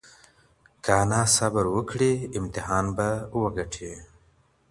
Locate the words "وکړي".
1.75-2.13